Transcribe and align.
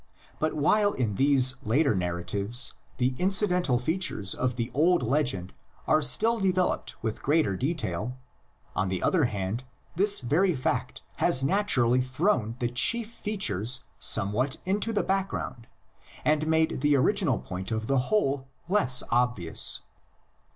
But 0.39 0.55
while 0.55 0.93
in 0.93 1.13
these 1.13 1.57
later 1.61 1.93
narratives 1.93 2.73
the 2.97 3.13
incidental 3.19 3.77
features 3.77 4.33
of 4.33 4.55
the 4.55 4.71
old 4.73 5.03
legend 5.03 5.53
are 5.85 6.01
still 6.01 6.39
developed 6.39 6.95
with 7.03 7.21
greater 7.21 7.55
detail, 7.55 8.17
on 8.75 8.89
the 8.89 9.03
other 9.03 9.25
hand 9.25 9.63
this 9.95 10.21
very 10.21 10.55
fact 10.55 11.03
has 11.17 11.43
naturally 11.43 12.01
thrown 12.01 12.55
the 12.57 12.69
chief 12.69 13.11
features 13.11 13.83
somewhat 13.99 14.57
into 14.65 14.91
the 14.91 15.03
background 15.03 15.67
and 16.25 16.47
made 16.47 16.81
the 16.81 16.95
original 16.95 17.37
point 17.37 17.71
of 17.71 17.85
the 17.85 17.99
whole 18.09 18.47
less 18.67 19.03
obvious. 19.11 19.81